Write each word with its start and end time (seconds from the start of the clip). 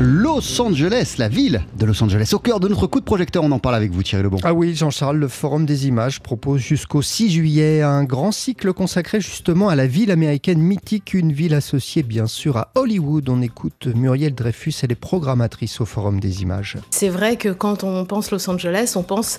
Lu 0.00 0.27
Los 0.38 0.60
Angeles, 0.60 1.16
la 1.18 1.28
ville 1.28 1.60
de 1.76 1.84
Los 1.84 2.00
Angeles. 2.00 2.30
Au 2.32 2.38
cœur 2.38 2.60
de 2.60 2.68
notre 2.68 2.86
coup 2.86 3.00
de 3.00 3.04
projecteur, 3.04 3.42
on 3.42 3.50
en 3.50 3.58
parle 3.58 3.74
avec 3.74 3.90
vous 3.90 4.04
Thierry 4.04 4.22
Lebon. 4.22 4.38
Ah 4.44 4.54
oui, 4.54 4.72
Jean-Charles, 4.72 5.16
le 5.16 5.26
Forum 5.26 5.66
des 5.66 5.88
images 5.88 6.20
propose 6.20 6.60
jusqu'au 6.60 7.02
6 7.02 7.28
juillet 7.28 7.82
un 7.82 8.04
grand 8.04 8.30
cycle 8.30 8.72
consacré 8.72 9.20
justement 9.20 9.68
à 9.68 9.74
la 9.74 9.88
ville 9.88 10.12
américaine 10.12 10.60
mythique, 10.60 11.12
une 11.12 11.32
ville 11.32 11.54
associée 11.54 12.04
bien 12.04 12.28
sûr 12.28 12.56
à 12.56 12.70
Hollywood. 12.76 13.28
On 13.28 13.42
écoute 13.42 13.88
Muriel 13.92 14.32
Dreyfus, 14.32 14.74
elle 14.84 14.92
est 14.92 14.94
programmatrice 14.94 15.80
au 15.80 15.84
Forum 15.84 16.20
des 16.20 16.40
images. 16.42 16.76
C'est 16.90 17.08
vrai 17.08 17.34
que 17.34 17.48
quand 17.48 17.82
on 17.82 18.04
pense 18.04 18.30
Los 18.30 18.48
Angeles, 18.48 18.92
on 18.94 19.02
pense 19.02 19.38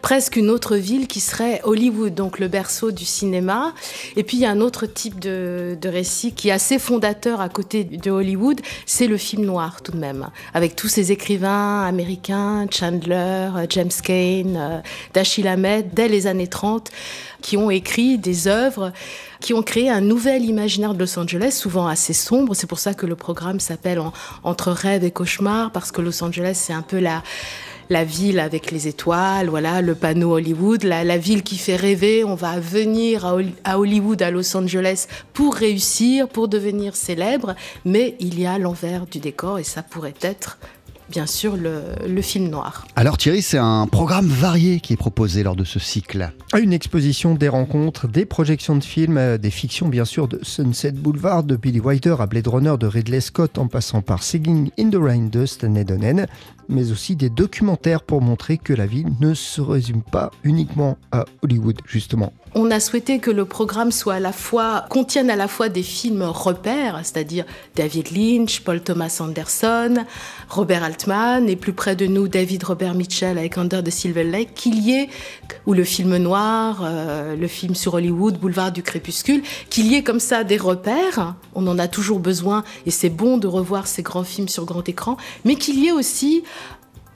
presque 0.00 0.36
une 0.36 0.50
autre 0.50 0.76
ville 0.76 1.06
qui 1.06 1.20
serait 1.20 1.60
Hollywood, 1.64 2.14
donc 2.14 2.38
le 2.38 2.48
berceau 2.48 2.90
du 2.90 3.04
cinéma. 3.04 3.74
Et 4.16 4.24
puis 4.24 4.38
il 4.38 4.40
y 4.40 4.46
a 4.46 4.50
un 4.50 4.60
autre 4.60 4.86
type 4.86 5.18
de, 5.18 5.76
récit 5.84 6.32
qui 6.32 6.48
est 6.48 6.52
assez 6.52 6.78
fondateur 6.78 7.40
à 7.40 7.48
côté 7.48 7.84
de 7.84 8.10
Hollywood, 8.10 8.60
c'est 8.86 9.06
le 9.06 9.16
film 9.16 9.44
noir 9.44 9.82
tout 9.82 9.92
de 9.92 9.96
même, 9.96 10.28
avec 10.54 10.76
tous 10.76 10.88
ces 10.88 11.12
écrivains 11.12 11.82
américains, 11.82 12.66
Chandler, 12.70 13.50
James 13.68 13.90
Cain, 14.02 14.54
euh, 14.56 14.80
Dashiell 15.14 15.48
Hammett, 15.48 15.94
dès 15.94 16.08
les 16.08 16.26
années 16.26 16.46
30, 16.46 16.90
qui 17.42 17.56
ont 17.56 17.70
écrit 17.70 18.18
des 18.18 18.48
œuvres 18.48 18.92
qui 19.40 19.54
ont 19.54 19.62
créé 19.62 19.88
un 19.88 20.02
nouvel 20.02 20.44
imaginaire 20.44 20.92
de 20.94 20.98
Los 20.98 21.18
Angeles, 21.18 21.52
souvent 21.52 21.86
assez 21.86 22.12
sombre. 22.12 22.54
C'est 22.54 22.66
pour 22.66 22.78
ça 22.78 22.92
que 22.92 23.06
le 23.06 23.16
programme 23.16 23.58
s'appelle 23.58 24.00
Entre 24.44 24.70
rêve 24.70 25.02
et 25.02 25.10
cauchemar, 25.10 25.72
parce 25.72 25.90
que 25.90 26.02
Los 26.02 26.22
Angeles, 26.22 26.58
c'est 26.62 26.74
un 26.74 26.82
peu 26.82 26.98
la, 26.98 27.22
la 27.90 28.04
ville 28.04 28.38
avec 28.38 28.70
les 28.70 28.86
étoiles, 28.86 29.48
voilà, 29.48 29.82
le 29.82 29.96
panneau 29.96 30.34
Hollywood, 30.36 30.84
la, 30.84 31.18
ville 31.18 31.42
qui 31.42 31.58
fait 31.58 31.76
rêver. 31.76 32.24
On 32.24 32.36
va 32.36 32.60
venir 32.60 33.26
à, 33.64 33.78
Hollywood, 33.78 34.22
à 34.22 34.30
Los 34.30 34.56
Angeles 34.56 35.06
pour 35.34 35.54
réussir, 35.54 36.28
pour 36.28 36.48
devenir 36.48 36.94
célèbre, 36.94 37.56
mais 37.84 38.14
il 38.20 38.40
y 38.40 38.46
a 38.46 38.58
l'envers 38.58 39.06
du 39.06 39.18
décor 39.18 39.58
et 39.58 39.64
ça 39.64 39.82
pourrait 39.82 40.14
être 40.22 40.58
bien 41.10 41.26
sûr 41.26 41.56
le, 41.56 42.22
film 42.22 42.48
noir. 42.48 42.86
Alors 42.96 43.18
Thierry, 43.18 43.42
c'est 43.42 43.58
un 43.58 43.86
programme 43.86 44.26
varié 44.26 44.80
qui 44.80 44.92
est 44.92 44.96
proposé 44.96 45.42
lors 45.42 45.56
de 45.56 45.64
ce 45.64 45.78
cycle. 45.78 46.32
Une 46.58 46.72
exposition, 46.72 47.34
des 47.34 47.48
rencontres, 47.48 48.08
des 48.08 48.26
projections 48.26 48.76
de 48.76 48.84
films, 48.84 49.16
euh, 49.16 49.38
des 49.38 49.50
fictions 49.50 49.88
bien 49.88 50.04
sûr 50.04 50.28
de 50.28 50.38
Sunset 50.42 50.92
Boulevard 50.92 51.42
de 51.42 51.56
Billy 51.56 51.80
Wilder 51.80 52.16
à 52.18 52.26
Blade 52.26 52.46
Runner 52.46 52.74
de 52.78 52.86
Ridley 52.86 53.20
Scott 53.20 53.58
en 53.58 53.68
passant 53.68 54.02
par 54.02 54.22
Singing 54.22 54.70
in 54.78 54.90
the 54.90 54.96
Rain 54.96 55.28
de 55.30 55.46
Stanley 55.46 55.84
Donen 55.84 56.26
mais 56.70 56.92
aussi 56.92 57.16
des 57.16 57.28
documentaires 57.28 58.02
pour 58.02 58.22
montrer 58.22 58.56
que 58.56 58.72
la 58.72 58.86
ville 58.86 59.08
ne 59.20 59.34
se 59.34 59.60
résume 59.60 60.02
pas 60.02 60.30
uniquement 60.44 60.96
à 61.12 61.24
Hollywood, 61.42 61.78
justement. 61.84 62.32
On 62.54 62.70
a 62.70 62.80
souhaité 62.80 63.18
que 63.18 63.30
le 63.30 63.44
programme 63.44 63.92
soit 63.92 64.14
à 64.14 64.20
la 64.20 64.32
fois, 64.32 64.86
contienne 64.88 65.30
à 65.30 65.36
la 65.36 65.46
fois 65.46 65.68
des 65.68 65.82
films 65.82 66.22
repères, 66.22 67.00
c'est-à-dire 67.02 67.44
David 67.76 68.10
Lynch, 68.10 68.60
Paul 68.62 68.80
Thomas 68.80 69.18
Anderson, 69.20 70.04
Robert 70.48 70.82
Altman, 70.82 70.99
et 71.48 71.56
plus 71.56 71.72
près 71.72 71.96
de 71.96 72.06
nous, 72.06 72.28
David 72.28 72.64
Robert 72.64 72.94
Mitchell 72.94 73.38
avec 73.38 73.56
Under 73.56 73.82
the 73.82 73.90
Silver 73.90 74.24
Lake, 74.24 74.52
qu'il 74.54 74.78
y 74.80 74.92
ait, 74.92 75.08
ou 75.66 75.72
le 75.72 75.84
film 75.84 76.16
noir, 76.18 76.82
euh, 76.84 77.36
le 77.36 77.46
film 77.46 77.74
sur 77.74 77.94
Hollywood, 77.94 78.38
Boulevard 78.38 78.70
du 78.70 78.82
Crépuscule, 78.82 79.42
qu'il 79.70 79.86
y 79.86 79.94
ait 79.94 80.02
comme 80.02 80.20
ça 80.20 80.44
des 80.44 80.58
repères, 80.58 81.36
on 81.54 81.66
en 81.68 81.78
a 81.78 81.88
toujours 81.88 82.18
besoin, 82.18 82.64
et 82.84 82.90
c'est 82.90 83.08
bon 83.08 83.38
de 83.38 83.46
revoir 83.46 83.86
ces 83.86 84.02
grands 84.02 84.24
films 84.24 84.48
sur 84.48 84.66
grand 84.66 84.86
écran, 84.88 85.16
mais 85.44 85.54
qu'il 85.54 85.78
y 85.78 85.88
ait 85.88 85.92
aussi 85.92 86.42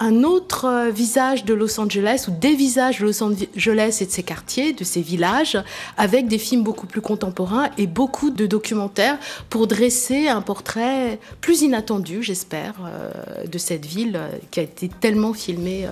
un 0.00 0.24
autre 0.24 0.66
euh, 0.66 0.90
visage 0.90 1.44
de 1.44 1.54
Los 1.54 1.78
Angeles 1.78 2.26
ou 2.28 2.32
des 2.32 2.54
visages 2.54 2.98
de 2.98 3.04
Los 3.04 3.22
Angeles 3.22 3.98
et 4.00 4.06
de 4.06 4.10
ses 4.10 4.22
quartiers, 4.22 4.72
de 4.72 4.84
ses 4.84 5.02
villages, 5.02 5.58
avec 5.96 6.26
des 6.26 6.38
films 6.38 6.62
beaucoup 6.62 6.86
plus 6.86 7.00
contemporains 7.00 7.68
et 7.78 7.86
beaucoup 7.86 8.30
de 8.30 8.46
documentaires 8.46 9.18
pour 9.50 9.66
dresser 9.66 10.28
un 10.28 10.40
portrait 10.40 11.18
plus 11.40 11.62
inattendu, 11.62 12.22
j'espère, 12.22 12.74
euh, 12.84 13.46
de 13.46 13.58
cette 13.58 13.86
ville 13.86 14.16
euh, 14.16 14.28
qui 14.50 14.60
a 14.60 14.64
été 14.64 14.88
tellement 14.88 15.32
filmée 15.32 15.86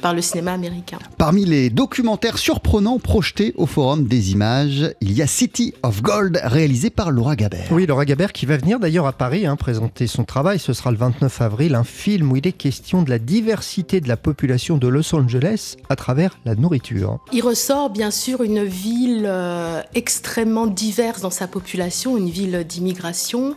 par 0.00 0.14
le 0.14 0.22
cinéma 0.22 0.52
américain. 0.52 0.98
Parmi 1.16 1.44
les 1.44 1.70
documentaires 1.70 2.38
surprenants 2.38 2.98
projetés 2.98 3.54
au 3.56 3.66
Forum 3.66 4.04
des 4.04 4.32
images, 4.32 4.94
il 5.00 5.12
y 5.12 5.22
a 5.22 5.26
City 5.26 5.74
of 5.82 6.02
Gold 6.02 6.40
réalisé 6.44 6.90
par 6.90 7.10
Laura 7.10 7.36
Gabert. 7.36 7.68
Oui, 7.70 7.86
Laura 7.86 8.04
Gabert 8.04 8.32
qui 8.32 8.46
va 8.46 8.56
venir 8.56 8.78
d'ailleurs 8.78 9.06
à 9.06 9.12
Paris 9.12 9.46
hein, 9.46 9.56
présenter 9.56 10.06
son 10.06 10.24
travail. 10.24 10.58
Ce 10.58 10.72
sera 10.72 10.90
le 10.90 10.96
29 10.96 11.40
avril, 11.40 11.74
un 11.74 11.84
film 11.84 12.32
où 12.32 12.36
il 12.36 12.46
est 12.46 12.52
question 12.52 13.02
de 13.02 13.10
la 13.10 13.18
diversité 13.18 13.48
de 13.58 14.08
la 14.08 14.16
population 14.16 14.76
de 14.76 14.86
Los 14.86 15.14
Angeles 15.14 15.76
à 15.88 15.96
travers 15.96 16.38
la 16.44 16.54
nourriture. 16.54 17.18
Il 17.32 17.42
ressort 17.42 17.90
bien 17.90 18.10
sûr 18.10 18.42
une 18.42 18.64
ville 18.64 19.24
euh, 19.26 19.82
extrêmement 19.94 20.66
diverse 20.66 21.20
dans 21.22 21.30
sa 21.30 21.48
population, 21.48 22.16
une 22.16 22.30
ville 22.30 22.64
d'immigration. 22.68 23.56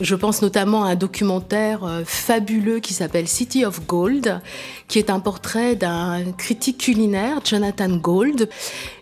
Je 0.00 0.14
pense 0.14 0.42
notamment 0.42 0.84
à 0.84 0.90
un 0.90 0.94
documentaire 0.96 1.84
euh, 1.84 2.02
fabuleux 2.04 2.80
qui 2.80 2.92
s'appelle 2.92 3.28
City 3.28 3.64
of 3.64 3.86
Gold, 3.86 4.40
qui 4.88 4.98
est 4.98 5.10
un 5.10 5.20
portrait 5.20 5.76
d'un 5.76 6.32
critique 6.36 6.78
culinaire, 6.78 7.40
Jonathan 7.44 7.96
Gold. 7.96 8.48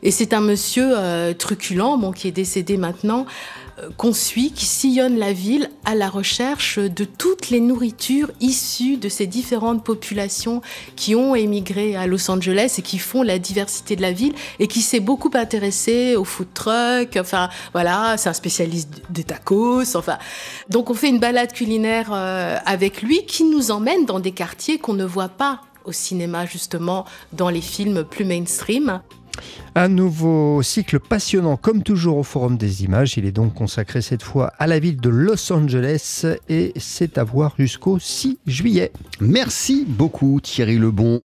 Et 0.03 0.11
c'est 0.11 0.33
un 0.33 0.41
monsieur 0.41 0.93
euh, 0.97 1.33
truculent, 1.33 2.13
qui 2.15 2.29
est 2.29 2.33
décédé 2.33 2.77
maintenant, 2.77 3.27
qu'on 3.97 4.13
suit, 4.13 4.53
qui 4.53 4.67
sillonne 4.67 5.19
la 5.19 5.33
ville 5.33 5.71
à 5.85 5.95
la 5.95 6.09
recherche 6.09 6.79
de 6.79 7.05
toutes 7.05 7.51
les 7.51 7.61
nourritures 7.61 8.31
issues 8.41 8.97
de 8.97 9.09
ces 9.09 9.27
différentes 9.27 9.85
populations 9.85 10.63
qui 10.97 11.15
ont 11.15 11.35
émigré 11.35 11.97
à 11.97 12.07
Los 12.07 12.31
Angeles 12.31 12.77
et 12.79 12.83
qui 12.83 12.99
font 12.99 13.23
la 13.23 13.39
diversité 13.39 13.97
de 13.97 14.03
la 14.03 14.13
ville 14.13 14.35
et 14.59 14.67
qui 14.67 14.83
s'est 14.83 15.01
beaucoup 15.01 15.31
intéressé 15.35 16.17
au 16.17 16.25
food 16.25 16.49
truck. 16.55 17.17
Enfin, 17.19 17.49
voilà, 17.73 18.17
c'est 18.17 18.29
un 18.29 18.35
spécialiste 18.35 19.03
des 19.11 19.25
tacos. 19.25 19.97
Enfin, 19.97 20.19
donc 20.69 20.91
on 20.91 20.95
fait 20.95 21.09
une 21.09 21.21
balade 21.21 21.53
culinaire 21.53 22.11
euh, 22.13 22.57
avec 22.67 23.03
lui 23.03 23.25
qui 23.27 23.45
nous 23.45 23.71
emmène 23.71 24.07
dans 24.07 24.21
des 24.21 24.33
quartiers 24.33 24.79
qu'on 24.79 24.95
ne 24.95 25.05
voit 25.05 25.29
pas 25.29 25.61
au 25.85 25.93
cinéma 25.93 26.47
justement 26.47 27.05
dans 27.33 27.49
les 27.49 27.61
films 27.61 28.05
plus 28.05 28.25
mainstream. 28.25 29.01
Un 29.75 29.89
nouveau 29.89 30.63
cycle 30.63 31.01
passionnant 31.01 31.57
comme 31.57 31.83
toujours 31.83 32.19
au 32.19 32.23
Forum 32.23 32.57
des 32.57 32.85
images. 32.85 33.17
Il 33.17 33.27
est 33.27 33.33
donc 33.33 33.55
consacré 33.55 34.03
cette 34.03 34.23
fois 34.23 34.53
à 34.59 34.67
la 34.67 34.79
ville 34.79 35.01
de 35.01 35.09
Los 35.09 35.53
Angeles 35.53 36.27
et 36.49 36.73
c'est 36.77 37.19
à 37.19 37.25
voir 37.25 37.55
jusqu'au 37.59 37.99
6 37.99 38.39
juillet. 38.47 38.93
Merci 39.21 39.85
beaucoup 39.87 40.41
Thierry 40.41 40.79
Lebon. 40.79 41.19